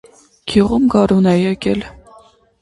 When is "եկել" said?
1.41-1.85